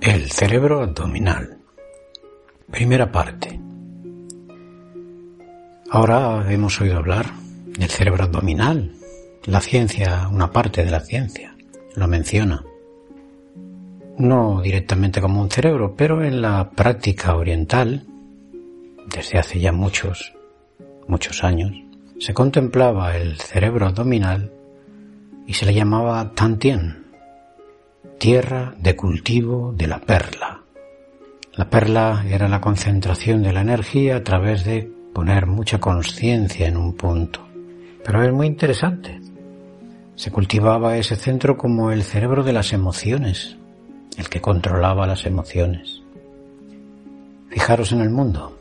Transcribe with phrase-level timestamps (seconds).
[0.00, 1.58] El cerebro abdominal.
[2.70, 3.60] Primera parte.
[5.90, 7.26] Ahora hemos oído hablar
[7.66, 8.94] del cerebro abdominal.
[9.44, 11.54] La ciencia, una parte de la ciencia,
[11.96, 12.64] lo menciona.
[14.16, 18.06] No directamente como un cerebro, pero en la práctica oriental,
[19.14, 20.32] desde hace ya muchos,
[21.08, 21.72] muchos años,
[22.18, 24.50] se contemplaba el cerebro abdominal
[25.46, 27.04] y se le llamaba Tantien,
[28.18, 30.62] tierra de cultivo de la perla.
[31.54, 36.76] La perla era la concentración de la energía a través de poner mucha conciencia en
[36.76, 37.46] un punto.
[38.04, 39.20] Pero es muy interesante.
[40.14, 43.56] Se cultivaba ese centro como el cerebro de las emociones,
[44.16, 46.02] el que controlaba las emociones.
[47.48, 48.56] Fijaros en el mundo.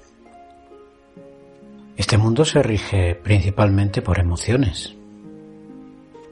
[1.95, 4.95] Este mundo se rige principalmente por emociones.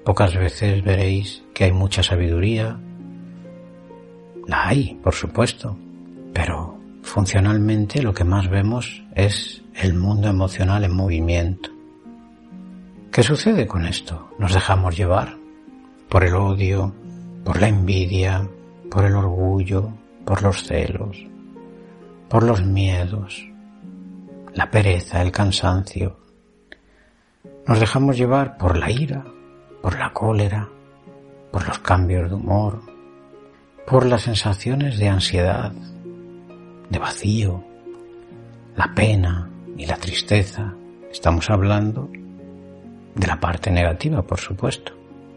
[0.05, 2.79] Pocas veces veréis que hay mucha sabiduría,
[4.47, 5.77] la hay, por supuesto,
[6.33, 11.69] pero funcionalmente lo que más vemos es el mundo emocional en movimiento.
[13.11, 14.29] ¿Qué sucede con esto?
[14.39, 15.35] Nos dejamos llevar
[16.09, 16.93] por el odio,
[17.43, 18.47] por la envidia,
[18.89, 19.89] por el orgullo,
[20.25, 21.17] por los celos,
[22.29, 23.45] por los miedos,
[24.53, 26.17] la pereza, el cansancio.
[27.67, 29.25] Nos dejamos llevar por la ira,
[29.81, 30.69] por la cólera,
[31.51, 32.81] por los cambios de humor,
[33.87, 35.71] por las sensaciones de ansiedad,
[36.89, 37.63] de vacío,
[38.75, 40.73] la pena y la tristeza.
[41.09, 42.09] Estamos hablando
[43.15, 44.91] de la parte negativa, por supuesto.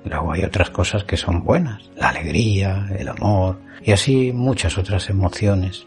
[0.04, 5.08] Luego hay otras cosas que son buenas, la alegría, el amor y así muchas otras
[5.10, 5.86] emociones.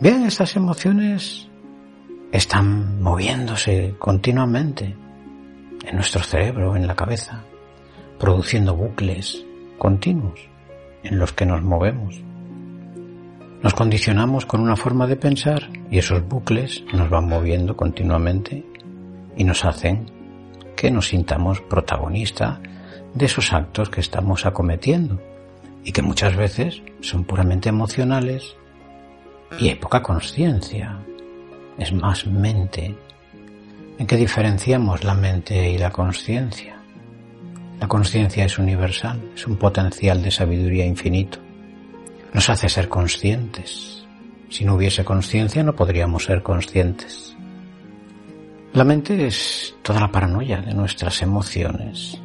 [0.00, 1.48] Bien, estas emociones
[2.30, 4.94] están moviéndose continuamente
[5.86, 7.42] en nuestro cerebro, en la cabeza,
[8.18, 9.42] produciendo bucles
[9.78, 10.50] continuos
[11.02, 12.20] en los que nos movemos.
[13.62, 18.64] Nos condicionamos con una forma de pensar y esos bucles nos van moviendo continuamente
[19.36, 20.06] y nos hacen
[20.76, 22.60] que nos sintamos protagonista
[23.14, 25.20] de esos actos que estamos acometiendo
[25.84, 28.56] y que muchas veces son puramente emocionales
[29.58, 30.98] y hay poca conciencia,
[31.76, 32.96] es más mente.
[33.98, 36.79] ¿En qué diferenciamos la mente y la conciencia?
[37.80, 41.38] La conciencia es universal, es un potencial de sabiduría infinito.
[42.34, 44.06] Nos hace ser conscientes.
[44.50, 47.34] Si no hubiese conciencia no podríamos ser conscientes.
[48.74, 52.20] La mente es toda la paranoia de nuestras emociones,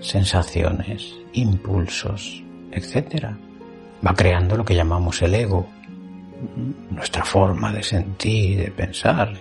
[0.00, 2.42] sensaciones, impulsos,
[2.72, 3.26] etc.
[4.06, 5.68] Va creando lo que llamamos el ego,
[6.90, 9.32] nuestra forma de sentir, de pensar.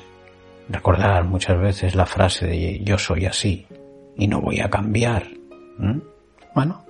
[0.69, 3.65] Recordar muchas veces la frase de yo soy así
[4.15, 5.36] y no voy a cambiar.
[5.77, 5.99] ¿Mm?
[6.55, 6.83] Bueno,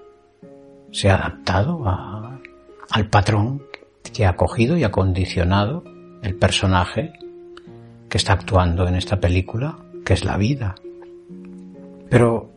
[0.92, 1.84] se ha adaptado
[2.90, 3.64] al patrón
[4.14, 5.84] que ha cogido y ha condicionado
[6.22, 7.14] el personaje
[8.10, 10.76] que está actuando en esta película, que es la vida.
[12.10, 12.52] Pero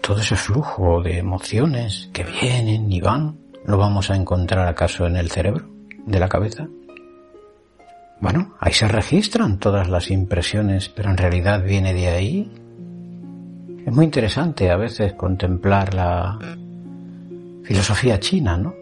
[0.00, 3.36] todo ese flujo de emociones que vienen y van,
[3.66, 5.68] ¿lo vamos a encontrar acaso en el cerebro
[6.06, 6.66] de la cabeza?
[8.20, 12.50] Bueno, ahí se registran todas las impresiones, pero en realidad viene de ahí
[13.88, 16.38] es muy interesante a veces contemplar la
[17.62, 18.74] filosofía china, ¿no?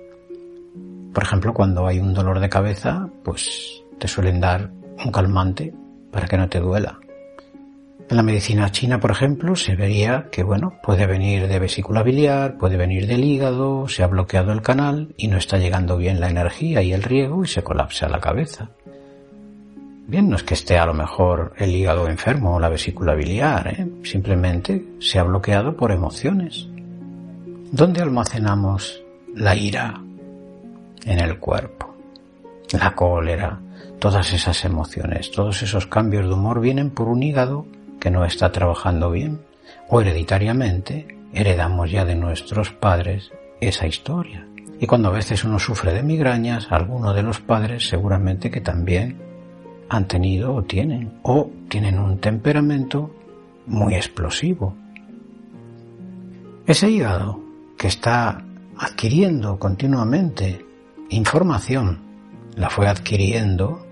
[1.14, 4.68] Por ejemplo, cuando hay un dolor de cabeza, pues te suelen dar
[5.04, 5.72] un calmante
[6.10, 6.98] para que no te duela.
[8.08, 12.58] En la medicina china, por ejemplo, se vería que, bueno, puede venir de vesícula biliar,
[12.58, 16.30] puede venir del hígado, se ha bloqueado el canal y no está llegando bien la
[16.30, 18.70] energía y el riego y se colapsa la cabeza.
[20.08, 23.66] Bien, no es que esté a lo mejor el hígado enfermo o la vesícula biliar,
[23.66, 23.88] ¿eh?
[24.04, 26.68] simplemente se ha bloqueado por emociones.
[27.72, 29.02] ¿Dónde almacenamos
[29.34, 30.00] la ira?
[31.04, 31.96] En el cuerpo.
[32.80, 33.58] La cólera,
[33.98, 37.66] todas esas emociones, todos esos cambios de humor vienen por un hígado
[37.98, 39.40] que no está trabajando bien.
[39.88, 44.46] O hereditariamente heredamos ya de nuestros padres esa historia.
[44.78, 49.25] Y cuando a veces uno sufre de migrañas, alguno de los padres seguramente que también
[49.88, 53.14] han tenido o tienen, o tienen un temperamento
[53.66, 54.74] muy explosivo.
[56.66, 57.40] Ese hígado
[57.78, 58.44] que está
[58.76, 60.64] adquiriendo continuamente
[61.10, 62.00] información,
[62.56, 63.86] la fue adquiriendo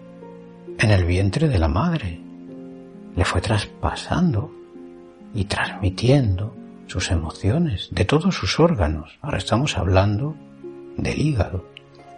[0.79, 2.21] en el vientre de la madre,
[3.15, 4.51] le fue traspasando
[5.35, 6.55] y transmitiendo
[6.87, 9.19] sus emociones de todos sus órganos.
[9.23, 10.35] Ahora estamos hablando
[10.97, 11.65] del hígado.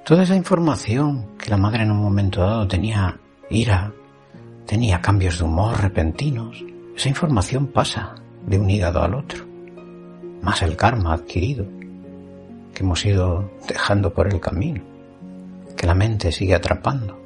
[0.05, 3.19] Toda esa información que la madre en un momento dado tenía
[3.51, 3.93] ira,
[4.67, 6.65] tenía cambios de humor repentinos,
[6.97, 8.15] esa información pasa
[8.47, 9.45] de un hígado al otro,
[10.43, 11.67] más el karma adquirido
[12.77, 14.83] que hemos ido dejando por el camino,
[15.77, 17.19] que la mente sigue atrapando.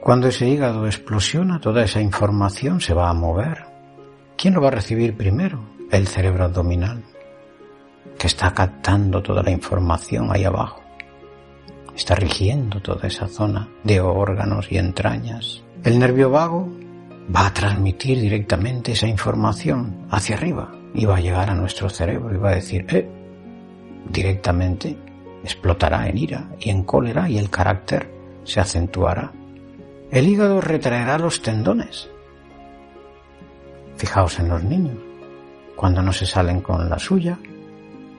[0.00, 3.64] Cuando ese hígado explosiona, toda esa información se va a mover.
[4.36, 5.60] ¿Quién lo va a recibir primero?
[5.90, 7.04] El cerebro abdominal,
[8.18, 10.83] que está captando toda la información ahí abajo.
[11.96, 15.62] Está rigiendo toda esa zona de órganos y entrañas.
[15.84, 16.68] El nervio vago
[17.34, 22.34] va a transmitir directamente esa información hacia arriba y va a llegar a nuestro cerebro
[22.34, 23.08] y va a decir, eh,
[24.10, 24.96] directamente
[25.42, 28.10] explotará en ira y en cólera y el carácter
[28.44, 29.32] se acentuará.
[30.10, 32.08] El hígado retraerá los tendones.
[33.96, 34.96] Fijaos en los niños.
[35.76, 37.38] Cuando no se salen con la suya,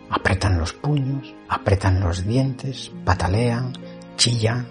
[0.09, 3.73] apretan los puños, apretan los dientes, patalean,
[4.17, 4.67] chillan,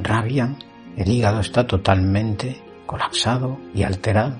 [0.00, 0.56] rabian.
[0.96, 4.36] El hígado está totalmente colapsado y alterado.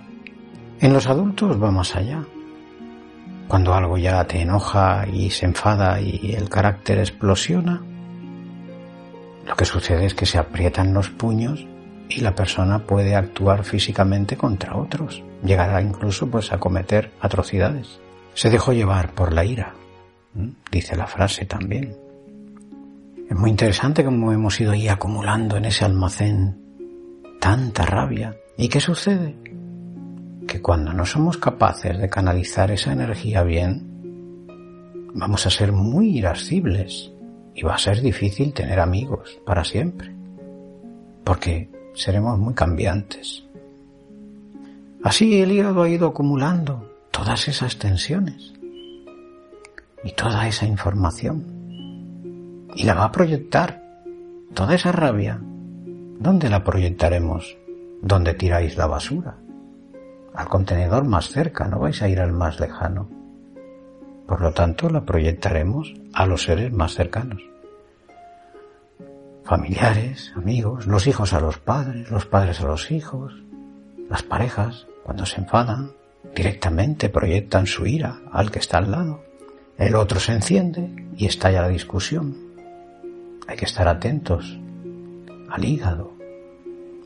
[0.80, 2.24] En los adultos va más allá.
[3.48, 7.82] Cuando algo ya te enoja y se enfada y el carácter explosiona,
[9.46, 11.66] lo que sucede es que se aprietan los puños
[12.08, 17.98] y la persona puede actuar físicamente contra otros, llegará incluso pues a cometer atrocidades.
[18.34, 19.74] Se dejó llevar por la ira,
[20.70, 21.96] dice la frase también.
[23.28, 26.58] Es muy interesante cómo hemos ido ahí acumulando en ese almacén
[27.40, 28.36] tanta rabia.
[28.56, 29.34] ¿Y qué sucede?
[30.46, 33.86] Que cuando no somos capaces de canalizar esa energía bien,
[35.14, 37.12] vamos a ser muy irascibles
[37.54, 40.14] y va a ser difícil tener amigos para siempre.
[41.24, 43.44] Porque seremos muy cambiantes.
[45.02, 48.52] Así el hígado ha ido acumulando todas esas tensiones
[50.04, 51.44] y toda esa información
[52.74, 53.82] y la va a proyectar.
[54.54, 57.56] Toda esa rabia, ¿dónde la proyectaremos?
[58.02, 59.38] ¿Dónde tiráis la basura?
[60.34, 63.08] Al contenedor más cerca, no vais a ir al más lejano.
[64.26, 67.42] Por lo tanto, la proyectaremos a los seres más cercanos
[69.44, 73.34] familiares, amigos, los hijos a los padres, los padres a los hijos,
[74.08, 75.92] las parejas, cuando se enfadan,
[76.34, 79.22] directamente proyectan su ira al que está al lado.
[79.78, 82.36] El otro se enciende y estalla la discusión.
[83.46, 84.58] Hay que estar atentos
[85.50, 86.12] al hígado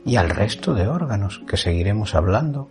[0.05, 2.69] y al resto de órganos que seguiremos hablando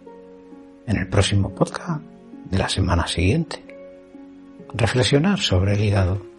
[0.86, 2.02] en el próximo podcast
[2.50, 3.62] de la semana siguiente.
[4.72, 6.35] Reflexionar sobre el hígado